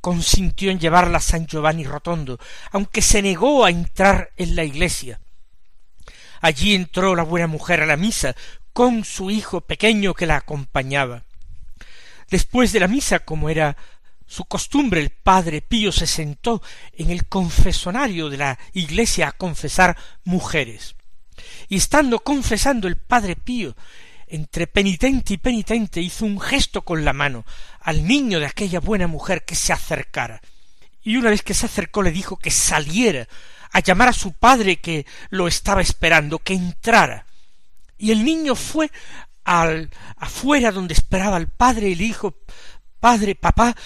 consintió 0.00 0.70
en 0.70 0.78
llevarla 0.78 1.18
a 1.18 1.22
San 1.22 1.46
Giovanni 1.46 1.84
Rotondo, 1.84 2.38
aunque 2.70 3.02
se 3.02 3.22
negó 3.22 3.64
a 3.64 3.70
entrar 3.70 4.30
en 4.36 4.56
la 4.56 4.64
iglesia. 4.64 5.20
Allí 6.40 6.74
entró 6.74 7.16
la 7.16 7.24
buena 7.24 7.46
mujer 7.46 7.82
a 7.82 7.86
la 7.86 7.96
misa, 7.96 8.34
con 8.72 9.04
su 9.04 9.30
hijo 9.30 9.60
pequeño 9.60 10.14
que 10.14 10.26
la 10.26 10.36
acompañaba. 10.36 11.24
Después 12.30 12.72
de 12.72 12.80
la 12.80 12.88
misa, 12.88 13.20
como 13.20 13.48
era 13.48 13.76
su 14.26 14.44
costumbre, 14.44 15.00
el 15.00 15.10
padre 15.10 15.62
Pío 15.62 15.90
se 15.90 16.06
sentó 16.06 16.62
en 16.92 17.10
el 17.10 17.26
confesonario 17.26 18.28
de 18.28 18.36
la 18.36 18.58
iglesia 18.74 19.28
a 19.28 19.32
confesar 19.32 19.96
mujeres. 20.24 20.94
Y 21.68 21.76
estando 21.76 22.20
confesando 22.20 22.86
el 22.86 22.96
padre 22.96 23.36
Pío 23.36 23.74
entre 24.30 24.66
penitente 24.66 25.34
y 25.34 25.38
penitente 25.38 26.00
hizo 26.00 26.24
un 26.24 26.40
gesto 26.40 26.82
con 26.82 27.04
la 27.04 27.12
mano 27.12 27.44
al 27.80 28.06
niño 28.06 28.40
de 28.40 28.46
aquella 28.46 28.80
buena 28.80 29.06
mujer 29.06 29.44
que 29.44 29.54
se 29.54 29.72
acercara. 29.72 30.40
Y 31.02 31.16
una 31.16 31.30
vez 31.30 31.42
que 31.42 31.54
se 31.54 31.66
acercó 31.66 32.02
le 32.02 32.10
dijo 32.10 32.36
que 32.36 32.50
saliera 32.50 33.26
a 33.72 33.80
llamar 33.80 34.08
a 34.08 34.12
su 34.12 34.32
padre 34.32 34.76
que 34.76 35.06
lo 35.30 35.48
estaba 35.48 35.80
esperando, 35.80 36.38
que 36.38 36.54
entrara. 36.54 37.26
Y 37.96 38.12
el 38.12 38.24
niño 38.24 38.54
fue 38.54 38.90
al 39.44 39.90
afuera 40.16 40.72
donde 40.72 40.94
esperaba 40.94 41.36
el 41.38 41.48
padre 41.48 41.88
y 41.88 41.94
le 41.94 42.04
dijo 42.04 42.36
Padre, 43.00 43.34
papá, 43.34 43.76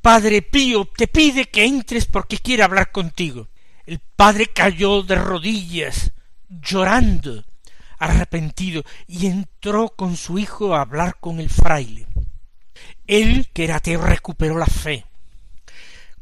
Padre 0.00 0.42
Pío 0.42 0.86
te 0.96 1.08
pide 1.08 1.46
que 1.46 1.64
entres 1.64 2.06
porque 2.06 2.38
quiere 2.38 2.62
hablar 2.62 2.90
contigo. 2.90 3.48
El 3.86 4.00
padre 4.00 4.46
cayó 4.46 5.02
de 5.02 5.14
rodillas, 5.14 6.12
llorando, 6.48 7.44
arrepentido 7.98 8.84
y 9.06 9.26
entró 9.26 9.90
con 9.90 10.16
su 10.16 10.38
hijo 10.38 10.74
a 10.74 10.82
hablar 10.82 11.16
con 11.20 11.40
el 11.40 11.50
fraile. 11.50 12.06
Él, 13.06 13.48
que 13.52 13.64
era 13.64 13.76
ateo, 13.76 14.02
recuperó 14.02 14.58
la 14.58 14.66
fe, 14.66 15.04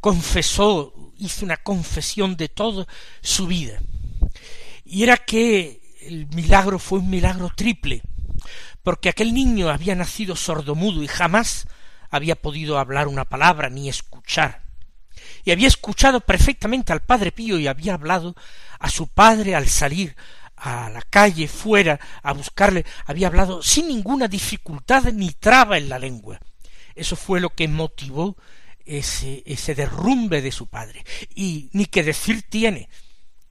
confesó, 0.00 0.94
hizo 1.18 1.44
una 1.44 1.56
confesión 1.56 2.36
de 2.36 2.48
toda 2.48 2.86
su 3.20 3.46
vida. 3.46 3.80
Y 4.84 5.02
era 5.02 5.16
que 5.16 5.80
el 6.02 6.26
milagro 6.28 6.78
fue 6.78 7.00
un 7.00 7.10
milagro 7.10 7.50
triple, 7.54 8.02
porque 8.82 9.08
aquel 9.08 9.34
niño 9.34 9.68
había 9.68 9.94
nacido 9.94 10.36
sordomudo 10.36 11.02
y 11.02 11.08
jamás 11.08 11.66
había 12.10 12.36
podido 12.36 12.78
hablar 12.78 13.08
una 13.08 13.24
palabra 13.24 13.68
ni 13.68 13.88
escuchar. 13.88 14.62
Y 15.44 15.50
había 15.50 15.68
escuchado 15.68 16.20
perfectamente 16.20 16.92
al 16.92 17.02
padre 17.02 17.32
Pío 17.32 17.58
y 17.58 17.66
había 17.66 17.94
hablado 17.94 18.36
a 18.78 18.90
su 18.90 19.08
padre 19.08 19.54
al 19.54 19.68
salir, 19.68 20.16
a 20.56 20.90
la 20.90 21.02
calle 21.02 21.48
fuera 21.48 22.00
a 22.22 22.32
buscarle, 22.32 22.84
había 23.04 23.28
hablado 23.28 23.62
sin 23.62 23.88
ninguna 23.88 24.28
dificultad 24.28 25.04
ni 25.12 25.30
traba 25.32 25.78
en 25.78 25.88
la 25.88 25.98
lengua. 25.98 26.40
Eso 26.94 27.14
fue 27.16 27.40
lo 27.40 27.50
que 27.50 27.68
motivó 27.68 28.36
ese, 28.84 29.42
ese 29.44 29.74
derrumbe 29.74 30.40
de 30.40 30.52
su 30.52 30.66
padre. 30.66 31.04
Y 31.34 31.68
ni 31.72 31.86
que 31.86 32.02
decir 32.02 32.42
tiene 32.48 32.88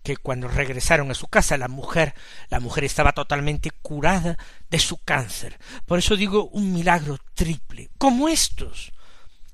que 0.06 0.18
cuando 0.18 0.48
regresaron 0.48 1.10
a 1.12 1.16
su 1.16 1.28
casa 1.28 1.58
la 1.58 1.68
mujer, 1.68 2.14
la 2.50 2.60
mujer 2.60 2.84
estaba 2.84 3.12
totalmente 3.12 3.72
curada 3.72 4.38
de 4.70 4.80
su 4.80 4.98
cáncer. 4.98 5.60
Por 5.86 6.00
eso 6.00 6.16
digo 6.16 6.48
un 6.50 6.74
milagro 6.74 7.18
triple, 7.34 7.90
como 7.98 8.30
estos, 8.30 8.94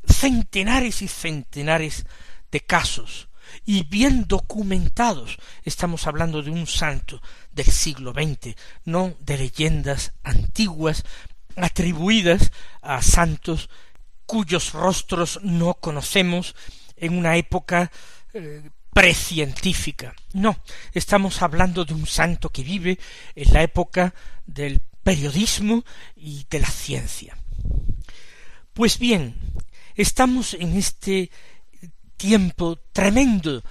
centenares 0.05 1.01
y 1.01 1.07
centenares 1.07 2.05
de 2.51 2.59
casos 2.61 3.29
y 3.65 3.83
bien 3.83 4.25
documentados. 4.27 5.37
Estamos 5.63 6.07
hablando 6.07 6.41
de 6.41 6.51
un 6.51 6.67
santo 6.67 7.21
del 7.51 7.65
siglo 7.65 8.13
XX, 8.13 8.55
no 8.85 9.15
de 9.19 9.37
leyendas 9.37 10.13
antiguas 10.23 11.03
atribuidas 11.55 12.51
a 12.81 13.01
santos 13.01 13.69
cuyos 14.25 14.73
rostros 14.73 15.39
no 15.43 15.73
conocemos 15.75 16.55
en 16.95 17.17
una 17.17 17.35
época 17.35 17.91
eh, 18.33 18.69
precientífica. 18.93 20.13
No, 20.33 20.57
estamos 20.93 21.41
hablando 21.41 21.85
de 21.85 21.93
un 21.93 22.07
santo 22.07 22.49
que 22.49 22.63
vive 22.63 22.99
en 23.35 23.53
la 23.53 23.63
época 23.63 24.13
del 24.45 24.79
periodismo 25.03 25.83
y 26.15 26.45
de 26.49 26.59
la 26.59 26.69
ciencia. 26.69 27.37
Pues 28.73 28.99
bien, 28.99 29.35
estamos 29.95 30.53
en 30.53 30.77
este 30.77 31.29
tiempo 32.15 32.77
tremendo 32.93 33.63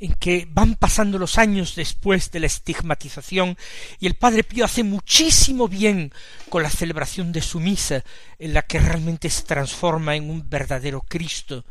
en 0.00 0.14
que 0.14 0.48
van 0.50 0.74
pasando 0.74 1.18
los 1.18 1.38
años 1.38 1.74
después 1.76 2.30
de 2.30 2.40
la 2.40 2.46
estigmatización 2.46 3.56
y 4.00 4.06
el 4.06 4.14
Padre 4.14 4.44
Pío 4.44 4.64
hace 4.64 4.82
muchísimo 4.82 5.68
bien 5.68 6.12
con 6.48 6.62
la 6.62 6.70
celebración 6.70 7.32
de 7.32 7.42
su 7.42 7.60
misa, 7.60 8.04
en 8.38 8.54
la 8.54 8.62
que 8.62 8.80
realmente 8.80 9.30
se 9.30 9.42
transforma 9.42 10.16
en 10.16 10.30
un 10.30 10.48
verdadero 10.48 11.00
Cristo, 11.00 11.64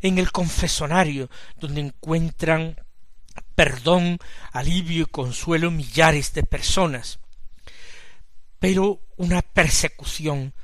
en 0.00 0.18
el 0.18 0.32
confesonario, 0.32 1.30
donde 1.56 1.80
encuentran 1.80 2.76
perdón, 3.54 4.18
alivio 4.52 5.02
y 5.02 5.06
consuelo 5.06 5.70
millares 5.70 6.32
de 6.34 6.42
personas, 6.42 7.18
pero 8.58 9.00
una 9.16 9.42
persecución 9.42 10.54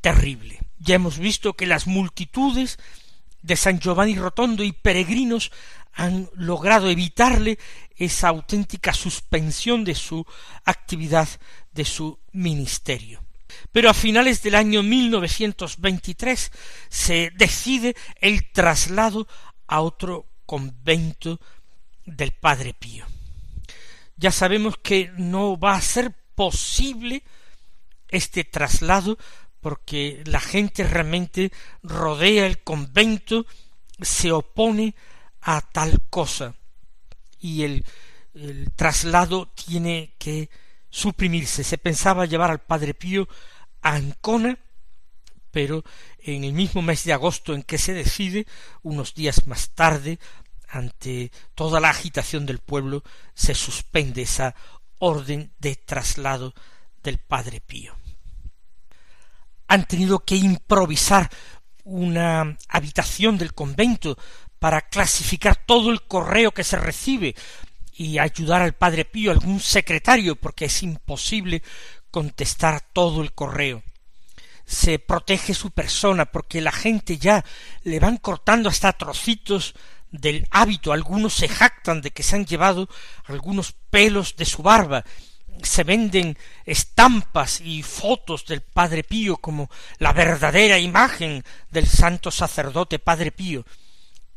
terrible. 0.00 0.60
Ya 0.78 0.96
hemos 0.96 1.18
visto 1.18 1.54
que 1.54 1.66
las 1.66 1.86
multitudes 1.86 2.78
de 3.42 3.56
San 3.56 3.80
Giovanni 3.80 4.16
Rotondo 4.16 4.62
y 4.62 4.72
peregrinos 4.72 5.52
han 5.92 6.28
logrado 6.34 6.90
evitarle 6.90 7.58
esa 7.96 8.28
auténtica 8.28 8.92
suspensión 8.92 9.84
de 9.84 9.94
su 9.94 10.26
actividad, 10.64 11.28
de 11.72 11.84
su 11.84 12.18
ministerio. 12.32 13.22
Pero 13.72 13.88
a 13.88 13.94
finales 13.94 14.42
del 14.42 14.54
año 14.54 14.82
1923 14.82 16.52
se 16.88 17.30
decide 17.36 17.96
el 18.20 18.50
traslado 18.52 19.26
a 19.66 19.80
otro 19.80 20.26
convento 20.44 21.40
del 22.04 22.32
Padre 22.32 22.74
Pío. 22.74 23.06
Ya 24.16 24.32
sabemos 24.32 24.76
que 24.82 25.12
no 25.16 25.58
va 25.58 25.74
a 25.74 25.80
ser 25.80 26.14
posible 26.34 27.22
este 28.08 28.44
traslado 28.44 29.18
porque 29.66 30.22
la 30.26 30.38
gente 30.38 30.84
realmente 30.84 31.50
rodea 31.82 32.46
el 32.46 32.62
convento, 32.62 33.46
se 34.00 34.30
opone 34.30 34.94
a 35.40 35.60
tal 35.60 36.02
cosa 36.08 36.54
y 37.40 37.64
el, 37.64 37.84
el 38.34 38.70
traslado 38.76 39.48
tiene 39.48 40.14
que 40.18 40.50
suprimirse. 40.88 41.64
Se 41.64 41.78
pensaba 41.78 42.26
llevar 42.26 42.52
al 42.52 42.60
Padre 42.60 42.94
Pío 42.94 43.28
a 43.82 43.94
Ancona, 43.94 44.56
pero 45.50 45.82
en 46.20 46.44
el 46.44 46.52
mismo 46.52 46.80
mes 46.80 47.02
de 47.02 47.14
agosto 47.14 47.52
en 47.52 47.64
que 47.64 47.78
se 47.78 47.92
decide, 47.92 48.46
unos 48.84 49.14
días 49.14 49.48
más 49.48 49.70
tarde, 49.70 50.20
ante 50.68 51.32
toda 51.56 51.80
la 51.80 51.90
agitación 51.90 52.46
del 52.46 52.60
pueblo, 52.60 53.02
se 53.34 53.56
suspende 53.56 54.22
esa 54.22 54.54
orden 55.00 55.50
de 55.58 55.74
traslado 55.74 56.54
del 57.02 57.18
Padre 57.18 57.60
Pío 57.60 57.96
han 59.68 59.86
tenido 59.86 60.20
que 60.20 60.36
improvisar 60.36 61.30
una 61.84 62.56
habitación 62.68 63.38
del 63.38 63.54
convento 63.54 64.18
para 64.58 64.82
clasificar 64.82 65.56
todo 65.66 65.90
el 65.90 66.02
correo 66.02 66.52
que 66.52 66.64
se 66.64 66.76
recibe 66.76 67.34
y 67.94 68.18
ayudar 68.18 68.62
al 68.62 68.74
padre 68.74 69.04
Pío, 69.04 69.30
algún 69.30 69.60
secretario, 69.60 70.36
porque 70.36 70.66
es 70.66 70.82
imposible 70.82 71.62
contestar 72.10 72.82
todo 72.92 73.22
el 73.22 73.32
correo. 73.32 73.82
Se 74.66 74.98
protege 74.98 75.54
su 75.54 75.70
persona 75.70 76.26
porque 76.26 76.60
la 76.60 76.72
gente 76.72 77.18
ya 77.18 77.44
le 77.84 78.00
van 78.00 78.16
cortando 78.16 78.68
hasta 78.68 78.92
trocitos 78.92 79.74
del 80.10 80.46
hábito, 80.50 80.92
algunos 80.92 81.34
se 81.34 81.48
jactan 81.48 82.00
de 82.00 82.10
que 82.10 82.22
se 82.22 82.36
han 82.36 82.46
llevado 82.46 82.88
algunos 83.24 83.72
pelos 83.90 84.36
de 84.36 84.44
su 84.44 84.62
barba 84.62 85.04
se 85.62 85.84
venden 85.84 86.36
estampas 86.64 87.60
y 87.60 87.82
fotos 87.82 88.46
del 88.46 88.60
Padre 88.60 89.04
Pío 89.04 89.36
como 89.36 89.70
la 89.98 90.12
verdadera 90.12 90.78
imagen 90.78 91.44
del 91.70 91.86
santo 91.86 92.30
sacerdote 92.30 92.98
Padre 92.98 93.32
Pío. 93.32 93.64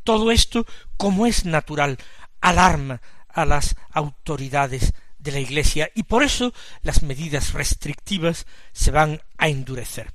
Todo 0.03 0.31
esto, 0.31 0.65
como 0.97 1.25
es 1.25 1.45
natural, 1.45 1.97
alarma 2.41 3.01
a 3.27 3.45
las 3.45 3.75
autoridades 3.91 4.93
de 5.17 5.31
la 5.31 5.39
Iglesia 5.39 5.91
y 5.93 6.03
por 6.03 6.23
eso 6.23 6.53
las 6.81 7.03
medidas 7.03 7.53
restrictivas 7.53 8.45
se 8.71 8.91
van 8.91 9.21
a 9.37 9.49
endurecer. 9.49 10.13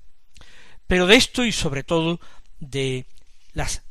Pero 0.86 1.06
de 1.06 1.16
esto 1.16 1.44
y 1.44 1.52
sobre 1.52 1.84
todo 1.84 2.20
de 2.60 3.06
las 3.52 3.82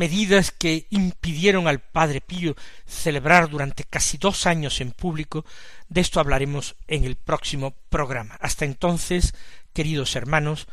medidas 0.00 0.50
que 0.50 0.86
impidieron 0.88 1.68
al 1.68 1.78
Padre 1.78 2.22
Pío 2.22 2.56
celebrar 2.86 3.50
durante 3.50 3.84
casi 3.84 4.16
dos 4.16 4.46
años 4.46 4.80
en 4.80 4.92
público, 4.92 5.44
de 5.90 6.00
esto 6.00 6.20
hablaremos 6.20 6.74
en 6.88 7.04
el 7.04 7.16
próximo 7.16 7.74
programa. 7.90 8.38
Hasta 8.40 8.64
entonces, 8.64 9.34
queridos 9.74 10.16
hermanos, 10.16 10.68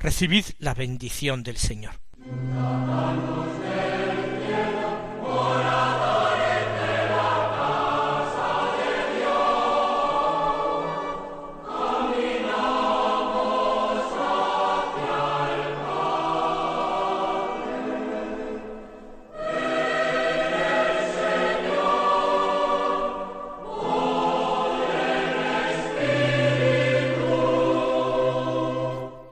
recibid 0.00 0.46
la 0.58 0.74
bendición 0.74 1.44
del 1.44 1.58
Señor. 1.58 1.92